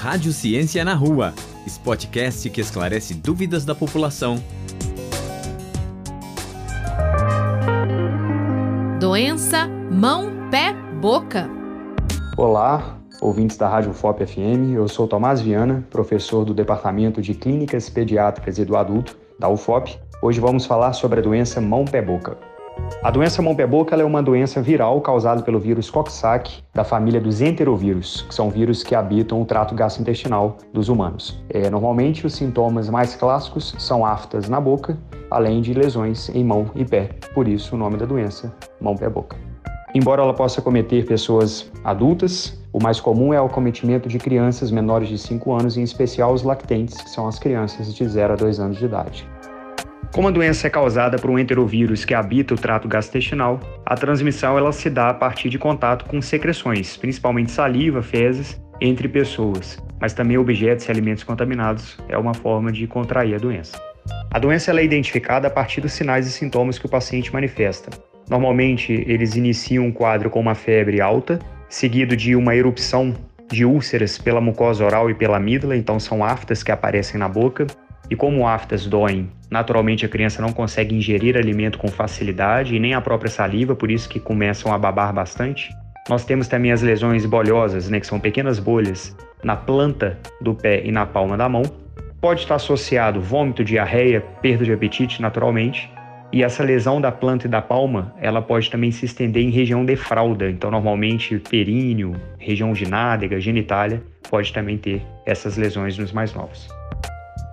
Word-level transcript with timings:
Rádio 0.00 0.32
Ciência 0.32 0.82
na 0.82 0.94
Rua, 0.94 1.34
podcast 1.84 2.48
que 2.48 2.58
esclarece 2.58 3.12
dúvidas 3.12 3.66
da 3.66 3.74
população. 3.74 4.42
Doença 8.98 9.68
mão, 9.90 10.48
pé, 10.50 10.72
boca. 11.02 11.50
Olá, 12.34 12.98
ouvintes 13.20 13.58
da 13.58 13.68
Rádio 13.68 13.92
FOP 13.92 14.24
FM. 14.24 14.72
Eu 14.74 14.88
sou 14.88 15.06
Tomás 15.06 15.42
Viana, 15.42 15.86
professor 15.90 16.46
do 16.46 16.54
Departamento 16.54 17.20
de 17.20 17.34
Clínicas 17.34 17.90
Pediátricas 17.90 18.56
e 18.56 18.64
do 18.64 18.78
Adulto 18.78 19.14
da 19.38 19.50
UFOP. 19.50 19.98
Hoje 20.22 20.40
vamos 20.40 20.64
falar 20.64 20.94
sobre 20.94 21.20
a 21.20 21.22
doença 21.22 21.60
mão, 21.60 21.84
pé, 21.84 22.00
boca. 22.00 22.38
A 23.02 23.10
doença 23.10 23.40
mão-pé-boca 23.40 23.96
é 23.96 24.04
uma 24.04 24.22
doença 24.22 24.60
viral 24.60 25.00
causada 25.00 25.42
pelo 25.42 25.58
vírus 25.58 25.88
Coxsackie, 25.88 26.62
da 26.74 26.84
família 26.84 27.20
dos 27.20 27.40
enterovírus, 27.40 28.22
que 28.28 28.34
são 28.34 28.50
vírus 28.50 28.82
que 28.82 28.94
habitam 28.94 29.40
o 29.40 29.44
trato 29.46 29.74
gastrointestinal 29.74 30.58
dos 30.72 30.90
humanos. 30.90 31.42
É, 31.48 31.70
normalmente, 31.70 32.26
os 32.26 32.34
sintomas 32.34 32.90
mais 32.90 33.14
clássicos 33.14 33.74
são 33.78 34.04
aftas 34.04 34.50
na 34.50 34.60
boca, 34.60 34.98
além 35.30 35.62
de 35.62 35.72
lesões 35.72 36.28
em 36.28 36.44
mão 36.44 36.70
e 36.74 36.84
pé. 36.84 37.08
Por 37.32 37.48
isso, 37.48 37.74
o 37.74 37.78
nome 37.78 37.96
da 37.96 38.04
doença, 38.04 38.54
mão-pé-boca. 38.80 39.36
Embora 39.94 40.22
ela 40.22 40.34
possa 40.34 40.60
cometer 40.60 41.06
pessoas 41.06 41.72
adultas, 41.82 42.62
o 42.72 42.80
mais 42.80 43.00
comum 43.00 43.34
é 43.34 43.40
o 43.40 43.48
cometimento 43.48 44.08
de 44.08 44.18
crianças 44.18 44.70
menores 44.70 45.08
de 45.08 45.18
5 45.18 45.52
anos, 45.52 45.76
em 45.76 45.82
especial 45.82 46.32
os 46.32 46.42
lactentes, 46.42 47.00
que 47.00 47.10
são 47.10 47.26
as 47.26 47.38
crianças 47.38 47.92
de 47.92 48.06
0 48.06 48.34
a 48.34 48.36
2 48.36 48.60
anos 48.60 48.76
de 48.76 48.84
idade. 48.84 49.26
Como 50.12 50.26
a 50.26 50.30
doença 50.32 50.66
é 50.66 50.70
causada 50.70 51.18
por 51.18 51.30
um 51.30 51.38
enterovírus 51.38 52.04
que 52.04 52.14
habita 52.14 52.52
o 52.52 52.56
trato 52.56 52.88
gastrointestinal, 52.88 53.60
a 53.86 53.94
transmissão 53.94 54.58
ela 54.58 54.72
se 54.72 54.90
dá 54.90 55.10
a 55.10 55.14
partir 55.14 55.48
de 55.48 55.58
contato 55.58 56.04
com 56.04 56.20
secreções, 56.20 56.96
principalmente 56.96 57.52
saliva, 57.52 58.02
fezes, 58.02 58.60
entre 58.80 59.08
pessoas, 59.08 59.78
mas 60.00 60.12
também 60.12 60.36
objetos 60.36 60.86
e 60.86 60.90
alimentos 60.90 61.22
contaminados 61.22 61.96
é 62.08 62.18
uma 62.18 62.34
forma 62.34 62.72
de 62.72 62.88
contrair 62.88 63.36
a 63.36 63.38
doença. 63.38 63.80
A 64.32 64.38
doença 64.40 64.72
é 64.72 64.84
identificada 64.84 65.46
a 65.46 65.50
partir 65.50 65.80
dos 65.80 65.92
sinais 65.92 66.26
e 66.26 66.32
sintomas 66.32 66.76
que 66.76 66.86
o 66.86 66.90
paciente 66.90 67.32
manifesta. 67.32 67.90
Normalmente, 68.28 69.04
eles 69.06 69.36
iniciam 69.36 69.86
um 69.86 69.92
quadro 69.92 70.28
com 70.28 70.40
uma 70.40 70.56
febre 70.56 71.00
alta, 71.00 71.38
seguido 71.68 72.16
de 72.16 72.34
uma 72.34 72.56
erupção 72.56 73.14
de 73.50 73.64
úlceras 73.64 74.18
pela 74.18 74.40
mucosa 74.40 74.84
oral 74.84 75.08
e 75.08 75.14
pela 75.14 75.36
amígdala, 75.36 75.76
então 75.76 76.00
são 76.00 76.24
aftas 76.24 76.62
que 76.62 76.70
aparecem 76.72 77.18
na 77.18 77.28
boca, 77.28 77.66
e 78.10 78.16
como 78.16 78.46
aftas 78.46 78.86
doem, 78.86 79.30
naturalmente 79.48 80.04
a 80.04 80.08
criança 80.08 80.42
não 80.42 80.52
consegue 80.52 80.94
ingerir 80.94 81.36
alimento 81.36 81.78
com 81.78 81.88
facilidade 81.88 82.74
e 82.74 82.80
nem 82.80 82.92
a 82.92 83.00
própria 83.00 83.30
saliva, 83.30 83.76
por 83.76 83.90
isso 83.90 84.08
que 84.08 84.18
começam 84.18 84.72
a 84.72 84.78
babar 84.78 85.14
bastante. 85.14 85.70
Nós 86.08 86.24
temos 86.24 86.48
também 86.48 86.72
as 86.72 86.82
lesões 86.82 87.24
bolhosas, 87.24 87.88
né, 87.88 88.00
que 88.00 88.06
são 88.06 88.18
pequenas 88.18 88.58
bolhas 88.58 89.16
na 89.44 89.54
planta 89.54 90.18
do 90.40 90.54
pé 90.54 90.82
e 90.84 90.90
na 90.90 91.06
palma 91.06 91.36
da 91.36 91.48
mão. 91.48 91.62
Pode 92.20 92.40
estar 92.40 92.56
associado 92.56 93.20
vômito, 93.20 93.62
diarreia, 93.62 94.20
perda 94.20 94.64
de 94.64 94.72
apetite, 94.72 95.22
naturalmente. 95.22 95.90
E 96.32 96.42
essa 96.42 96.62
lesão 96.62 97.00
da 97.00 97.10
planta 97.10 97.46
e 97.46 97.50
da 97.50 97.62
palma, 97.62 98.14
ela 98.20 98.42
pode 98.42 98.70
também 98.70 98.90
se 98.90 99.04
estender 99.04 99.42
em 99.42 99.50
região 99.50 99.84
de 99.84 99.96
fralda. 99.96 100.50
Então, 100.50 100.70
normalmente, 100.70 101.38
períneo, 101.38 102.14
região 102.38 102.72
de 102.72 102.88
nádega, 102.88 103.40
genitália, 103.40 104.02
pode 104.28 104.52
também 104.52 104.76
ter 104.76 105.02
essas 105.26 105.56
lesões 105.56 105.96
nos 105.96 106.12
mais 106.12 106.34
novos. 106.34 106.68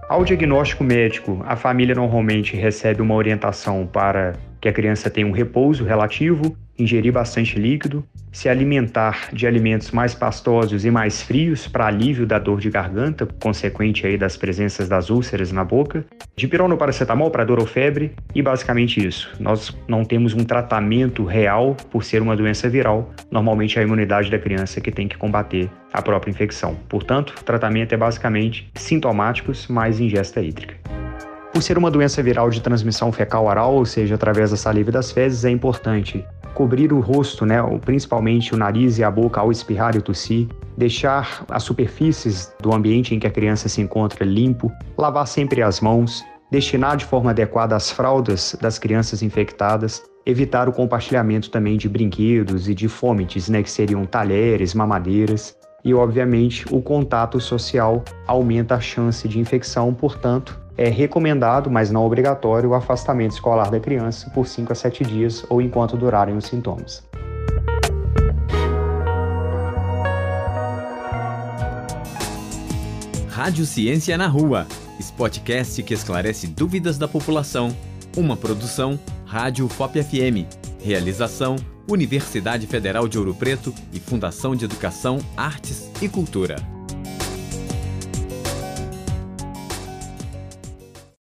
Ao 0.09 0.23
diagnóstico 0.23 0.85
médico, 0.85 1.43
a 1.45 1.57
família 1.57 1.93
normalmente 1.93 2.55
recebe 2.55 3.01
uma 3.01 3.13
orientação 3.13 3.85
para 3.85 4.33
que 4.61 4.69
a 4.69 4.73
criança 4.73 5.09
tenha 5.09 5.27
um 5.27 5.31
repouso 5.31 5.83
relativo, 5.83 6.55
ingerir 6.77 7.11
bastante 7.11 7.59
líquido, 7.59 8.03
se 8.31 8.47
alimentar 8.47 9.29
de 9.33 9.47
alimentos 9.47 9.91
mais 9.91 10.13
pastosos 10.13 10.85
e 10.85 10.91
mais 10.91 11.21
frios 11.21 11.67
para 11.67 11.87
alívio 11.87 12.25
da 12.25 12.37
dor 12.37 12.59
de 12.59 12.69
garganta, 12.69 13.27
consequente 13.41 14.05
aí 14.05 14.17
das 14.17 14.37
presenças 14.37 14.87
das 14.87 15.09
úlceras 15.09 15.51
na 15.51 15.63
boca, 15.63 16.05
de 16.35 16.47
pirona 16.47 16.77
paracetamol 16.77 17.31
para 17.31 17.43
dor 17.43 17.59
ou 17.59 17.65
febre 17.65 18.11
e 18.35 18.41
basicamente 18.41 19.05
isso. 19.05 19.31
Nós 19.39 19.75
não 19.87 20.03
temos 20.03 20.33
um 20.33 20.43
tratamento 20.43 21.25
real 21.25 21.75
por 21.89 22.03
ser 22.03 22.21
uma 22.21 22.35
doença 22.35 22.69
viral, 22.69 23.11
normalmente 23.31 23.79
é 23.79 23.81
a 23.81 23.85
imunidade 23.85 24.29
da 24.29 24.37
criança 24.37 24.79
que 24.79 24.91
tem 24.91 25.07
que 25.07 25.17
combater 25.17 25.69
a 25.91 26.01
própria 26.01 26.29
infecção. 26.29 26.75
Portanto, 26.87 27.33
o 27.39 27.43
tratamento 27.43 27.93
é 27.93 27.97
basicamente 27.97 28.69
sintomáticos 28.75 29.67
mais 29.67 29.99
ingesta 29.99 30.41
hídrica. 30.41 30.75
Por 31.57 31.63
ser 31.63 31.75
uma 31.75 31.89
doença 31.89 32.21
viral 32.21 32.51
de 32.51 32.61
transmissão 32.61 33.11
fecal-oral, 33.11 33.73
ou 33.73 33.85
seja, 33.85 34.13
através 34.13 34.51
da 34.51 34.57
saliva 34.57 34.91
e 34.91 34.93
das 34.93 35.11
fezes, 35.11 35.43
é 35.43 35.49
importante 35.49 36.23
cobrir 36.57 36.91
o 36.91 36.99
rosto, 36.99 37.45
né, 37.45 37.57
principalmente 37.85 38.55
o 38.55 38.57
nariz 38.57 38.97
e 38.97 39.03
a 39.03 39.11
boca 39.11 39.39
ao 39.39 39.51
espirrar 39.51 39.95
e 39.95 40.01
tossir, 40.01 40.47
deixar 40.75 41.45
as 41.51 41.61
superfícies 41.61 42.51
do 42.59 42.73
ambiente 42.73 43.13
em 43.13 43.19
que 43.19 43.27
a 43.27 43.31
criança 43.31 43.69
se 43.69 43.79
encontra 43.79 44.25
limpo, 44.25 44.71
lavar 44.97 45.27
sempre 45.27 45.61
as 45.61 45.79
mãos, 45.79 46.25
destinar 46.49 46.97
de 46.97 47.05
forma 47.05 47.29
adequada 47.29 47.75
as 47.75 47.91
fraldas 47.91 48.57
das 48.59 48.79
crianças 48.79 49.21
infectadas, 49.21 50.01
evitar 50.25 50.67
o 50.67 50.73
compartilhamento 50.73 51.51
também 51.51 51.77
de 51.77 51.87
brinquedos 51.87 52.67
e 52.67 52.73
de 52.73 52.87
fômites, 52.87 53.47
né, 53.49 53.61
que 53.61 53.69
seriam 53.69 54.03
talheres, 54.03 54.73
mamadeiras, 54.73 55.55
e 55.85 55.93
obviamente 55.93 56.65
o 56.71 56.81
contato 56.81 57.39
social 57.39 58.03
aumenta 58.25 58.73
a 58.73 58.81
chance 58.81 59.27
de 59.27 59.39
infecção, 59.39 59.93
portanto, 59.93 60.59
é 60.77 60.87
recomendado, 60.89 61.69
mas 61.69 61.89
não 61.89 62.05
obrigatório, 62.05 62.69
o 62.69 62.75
afastamento 62.75 63.31
escolar 63.31 63.71
da 63.71 63.79
criança 63.79 64.29
por 64.29 64.47
5 64.47 64.71
a 64.71 64.75
7 64.75 65.03
dias 65.03 65.45
ou 65.49 65.61
enquanto 65.61 65.97
durarem 65.97 66.37
os 66.37 66.45
sintomas. 66.45 67.03
Rádio 73.29 73.65
Ciência 73.65 74.17
na 74.17 74.27
Rua, 74.27 74.67
podcast 75.17 75.81
que 75.81 75.93
esclarece 75.93 76.47
dúvidas 76.47 76.97
da 76.97 77.07
população. 77.07 77.75
Uma 78.15 78.37
produção 78.37 78.99
Rádio 79.25 79.67
FOP 79.67 80.01
FM. 80.01 80.45
Realização 80.79 81.55
Universidade 81.89 82.67
Federal 82.67 83.07
de 83.07 83.17
Ouro 83.17 83.33
Preto 83.33 83.73
e 83.93 83.99
Fundação 83.99 84.55
de 84.55 84.65
Educação, 84.65 85.19
Artes 85.35 85.89
e 86.01 86.07
Cultura. 86.07 86.76